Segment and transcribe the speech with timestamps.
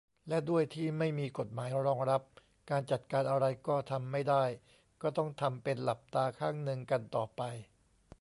[0.29, 2.21] และด้วยที่ไม่มีกฎหมายรองรับ
[2.69, 4.43] การจัดการอะไรก็ทำไม่ได้
[5.01, 7.41] ก็ต้องทำเป็นหลับตาข้างนึงกันต่อไป